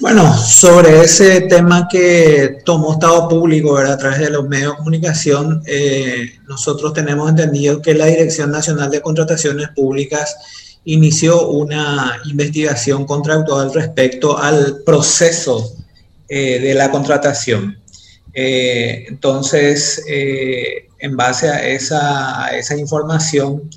[0.00, 5.62] Bueno, sobre ese tema que tomó Estado Público a través de los medios de comunicación,
[5.66, 10.34] eh, nosotros tenemos entendido que la Dirección Nacional de Contrataciones Públicas
[10.86, 15.70] inició una investigación contractual respecto al proceso
[16.26, 17.78] eh, de la contratación.
[18.32, 23.68] Eh, entonces, en base a esa, a esa información,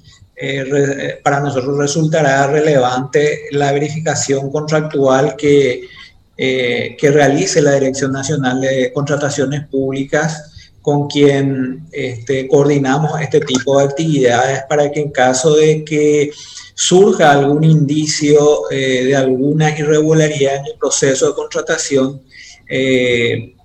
[1.21, 5.89] para nosotros resultará relevante la verificación contractual que
[6.38, 13.77] eh, que realice la Dirección Nacional de Contrataciones Públicas con quien este, coordinamos este tipo
[13.77, 16.31] de actividades para que en caso de que
[16.73, 22.21] surja algún indicio eh, de alguna irregularidad en el proceso de contratación,
[22.68, 23.55] eh,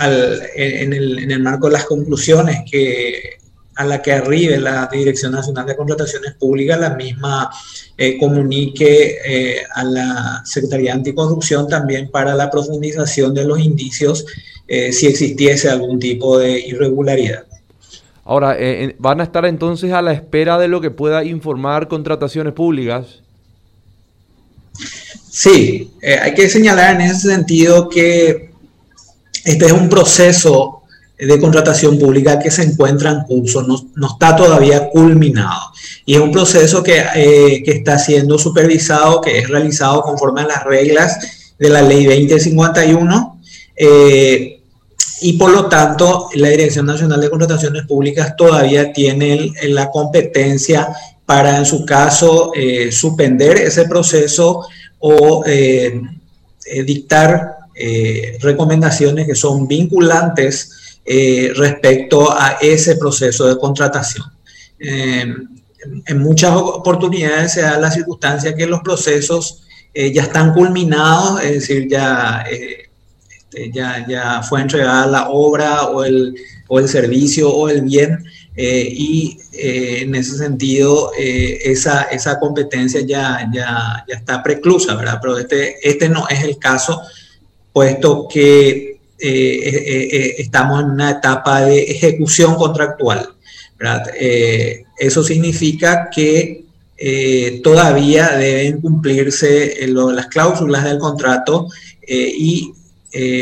[0.00, 3.38] en, el, en, el, marco de las conclusiones que
[3.76, 7.50] a la que arribe la Dirección Nacional de Contrataciones Públicas, la misma
[7.96, 14.26] eh, comunique eh, a la Secretaría de Anticorrupción también para la profundización de los indicios
[14.66, 17.44] eh, si existiese algún tipo de irregularidad.
[18.24, 18.56] Ahora,
[18.98, 23.20] ¿van a estar entonces a la espera de lo que pueda informar contrataciones públicas?
[25.30, 25.90] Sí,
[26.22, 28.50] hay que señalar en ese sentido que
[29.44, 30.83] este es un proceso
[31.18, 35.70] de contratación pública que se encuentra en curso, no, está todavía culminado.
[36.04, 40.46] Y es un proceso que, eh, que, está siendo supervisado, que es realizado conforme a
[40.46, 43.40] las reglas de la ley 2051.
[43.76, 44.60] Eh,
[45.20, 50.88] y por lo tanto, la Dirección Nacional de Contrataciones Públicas todavía tiene la competencia
[51.24, 54.66] para, en su caso, eh, suspender ese proceso
[54.98, 55.44] o
[56.86, 57.56] dictar
[58.40, 64.24] recomendaciones que son vinculantes eh, respecto a ese proceso de contratación.
[64.78, 65.34] Eh,
[66.06, 71.52] en muchas oportunidades se da la circunstancia que los procesos eh, ya están culminados, es
[71.52, 76.34] decir, ya, este, ya, ya, fue entregada la obra o el,
[76.68, 78.24] o el servicio o el bien
[78.66, 85.18] y en ese sentido esa, esa competencia ya, ya, ya está preclusa, ¿verdad?
[85.20, 87.02] Pero este, este no es el caso,
[87.72, 93.28] puesto que estamos en una etapa de ejecución contractual.
[94.98, 96.64] eso significa que
[97.62, 101.68] todavía deben cumplirse las cláusulas del contrato
[102.08, 102.72] y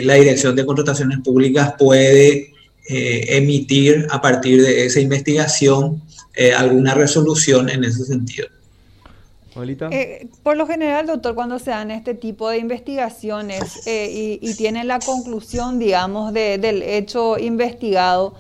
[0.04, 2.52] la Dirección de Contrataciones Públicas puede
[2.86, 6.02] emitir a partir de esa investigación
[6.56, 8.48] alguna resolución en ese sentido.
[9.90, 14.88] Eh, por lo general, doctor, cuando se dan este tipo de investigaciones eh, y, tienen
[14.88, 18.34] la conclusión, digamos, del hecho investigado,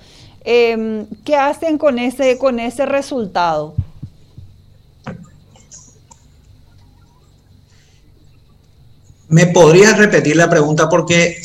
[0.44, 3.74] em, ¿qué hacen con ese, con ese resultado?
[9.28, 11.40] ¿Me podrías repetir la pregunta porque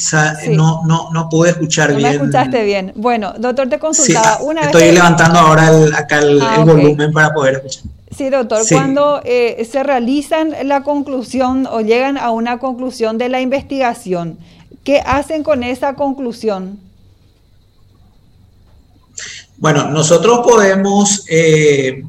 [0.50, 2.02] no, no, no, pude escuchar bien?
[2.02, 2.92] No me escuchaste bien.
[2.96, 4.40] Bueno, doctor, te consultaba.
[4.42, 7.97] una estoy levantando ahora acá el, ah, volumen para poder escuchar.
[8.18, 13.42] Sí, doctor, cuando eh, se realizan la conclusión o llegan a una conclusión de la
[13.42, 14.40] investigación,
[14.84, 16.80] ¿qué hacen con esa conclusión?
[19.58, 22.04] Bueno, nosotros podemos eh,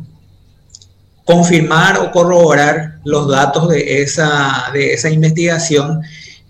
[1.27, 6.01] confirmar o corroborar los datos de esa, de esa investigación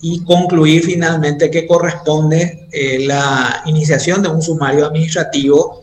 [0.00, 5.82] y concluir finalmente que corresponde eh, la iniciación de un sumario administrativo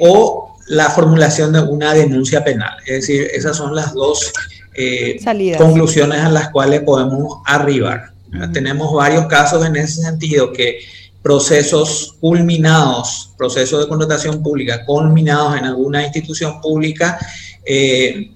[0.00, 2.76] o la formulación de una denuncia penal.
[2.86, 4.32] Es decir, esas son las dos
[4.74, 5.18] eh,
[5.58, 8.12] conclusiones a las cuales podemos arribar.
[8.52, 10.78] Tenemos varios casos en ese sentido que
[11.22, 17.18] procesos culminados, procesos de contratación pública culminados en alguna institución pública,
[17.66, 18.32] eh,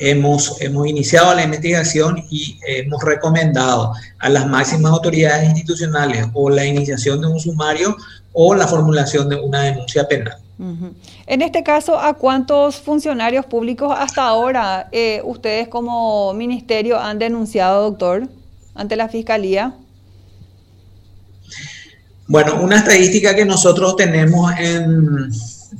[0.00, 6.66] hemos, hemos iniciado la investigación y hemos recomendado a las máximas autoridades institucionales o la
[6.66, 7.96] iniciación de un sumario
[8.32, 10.36] o la formulación de una denuncia penal.
[10.58, 17.90] En este caso, ¿a cuántos funcionarios públicos hasta ahora eh, ustedes como ministerio han denunciado,
[17.90, 18.28] doctor,
[18.74, 19.74] ante la Fiscalía?
[22.26, 25.30] Bueno, una estadística que nosotros tenemos en,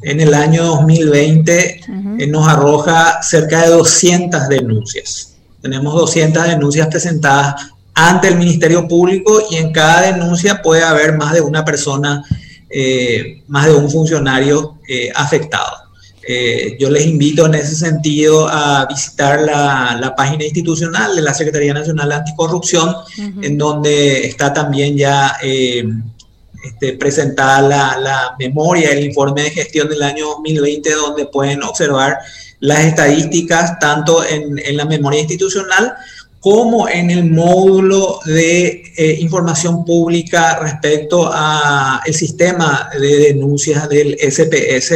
[0.02, 1.80] el año 2020
[2.20, 5.34] eh, nos arroja cerca de 200 denuncias.
[5.60, 11.34] Tenemos 200 denuncias presentadas ante el Ministerio Público y en cada denuncia puede haber más
[11.34, 12.22] de una persona
[12.70, 15.88] eh, más de un funcionario eh, afectado.
[16.26, 21.72] Eh, yo les invito en ese sentido a visitar la, página institucional de la Secretaría
[21.72, 22.94] Nacional de Anticorrupción,
[23.40, 30.26] en donde está también ya este, presentada la, memoria, el informe de gestión del año
[30.26, 32.18] 2020, donde pueden observar
[32.60, 35.94] las estadísticas tanto en, en la memoria institucional
[36.40, 44.16] como en el módulo de eh, información pública respecto a el sistema de denuncias del
[44.20, 44.94] SPS,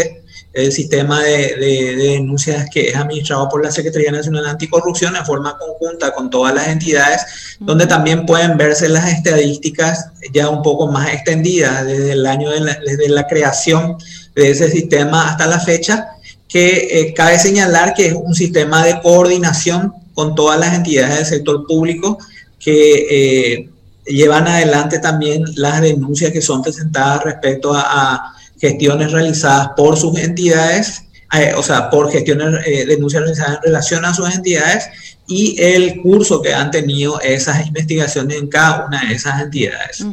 [0.53, 1.57] el sistema de,
[1.97, 6.69] denuncias que es administrado por la Secretaría Nacional Anticorrupción en forma conjunta con todas las
[6.69, 7.23] entidades,
[7.59, 12.61] donde también pueden verse las estadísticas ya un poco más extendidas desde el año de
[12.61, 13.97] la, desde la creación
[14.35, 16.09] de ese sistema hasta la fecha,
[16.47, 21.27] que eh, cabe señalar que es un sistema de coordinación con todas las entidades del
[21.27, 22.19] sector público
[22.59, 23.71] que eh,
[24.07, 31.03] llevan adelante también las denuncias que son presentadas respecto a, gestiones realizadas por sus entidades,
[31.37, 34.85] eh, o sea, por gestiones, eh, denuncias realizadas en relación a sus entidades
[35.27, 40.07] y el curso que han tenido esas investigaciones en cada una de esas entidades.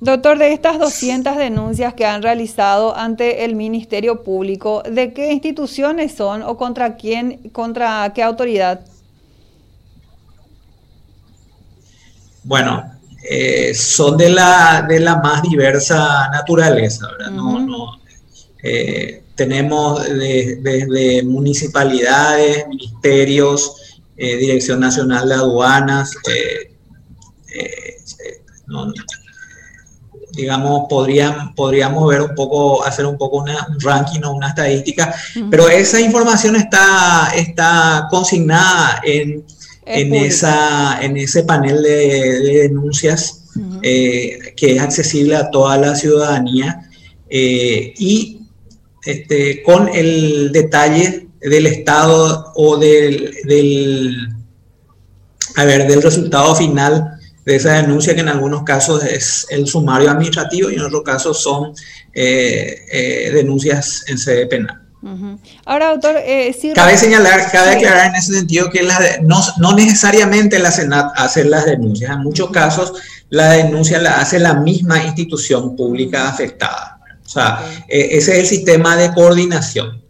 [0.00, 6.12] Doctor, de estas 200 denuncias que han realizado ante el Ministerio Público, ¿de qué instituciones
[6.12, 8.80] son o contra quién, contra qué autoridad?
[12.46, 12.92] Bueno,
[13.28, 17.32] eh, son de la, de la más diversa naturaleza, ¿verdad?
[18.62, 26.14] Eh, tenemos desde municipalidades, ministerios, eh, Dirección Nacional de Aduanas,
[30.32, 35.12] digamos, podrían, podríamos ver un poco, hacer un poco una, un ranking o una estadística,
[35.50, 39.44] pero esa información está, está consignada en
[39.86, 43.44] en, esa, en ese panel de, denuncias
[43.82, 46.90] eh, que es accesible a toda la ciudadanía
[47.30, 48.40] eh, y
[49.04, 54.28] este, con el detalle del estado o del, del,
[55.54, 57.12] a ver, del resultado final
[57.44, 61.40] de esa denuncia que en algunos casos es el sumario administrativo y en otros casos
[61.40, 61.72] son
[62.12, 64.85] eh, denuncias en sede penal.
[65.64, 68.82] Ahora, doctor, eh, cabe señalar, cabe aclarar en ese sentido que
[69.22, 72.10] no, no, necesariamente la Senat hace las denuncias.
[72.10, 72.92] En muchos casos,
[73.28, 76.98] la denuncia la hace la misma institución pública afectada.
[77.24, 80.02] O sea, eh, ese es el sistema de coordinación.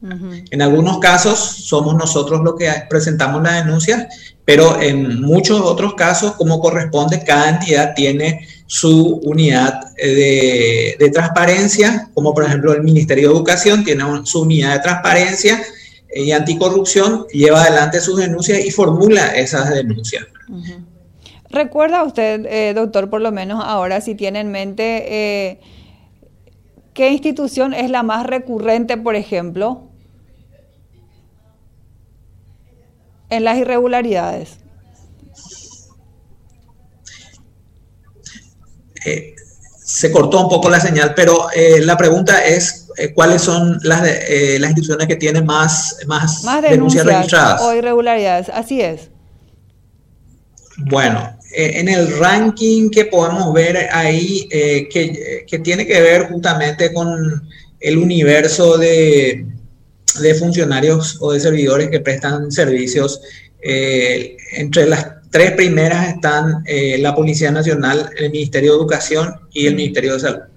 [0.51, 4.09] En algunos casos somos nosotros los que presentamos la denuncia,
[4.45, 12.11] pero en muchos otros casos, como corresponde, cada entidad tiene su unidad eh, de, transparencia,
[12.15, 15.63] como por ejemplo el Ministerio de Educación tiene su unidad de transparencia
[16.15, 20.25] y anticorrupción, lleva adelante sus denuncias y formula esas denuncias.
[21.51, 25.61] ¿Recuerda usted, eh, doctor, por lo menos ahora, si tiene en mente eh,
[26.93, 29.83] qué institución es la más recurrente, por ejemplo,
[33.31, 34.59] en las irregularidades?
[39.87, 44.03] Se cortó un poco la señal, pero eh, la pregunta es eh, cuáles son las,
[44.05, 47.63] eh, las instituciones que tienen más, más, denuncias, registradas.
[47.63, 49.11] O irregularidades, así es.
[50.79, 57.49] Bueno, en el ranking que podemos ver ahí, que, que, tiene que ver justamente con
[57.81, 59.47] el universo de,
[60.21, 63.21] de funcionarios o de servidores que prestan servicios,
[63.63, 69.75] entre las tres primeras están eh, la Policía Nacional, el Ministerio de Educación y el
[69.75, 70.56] Ministerio de Salud.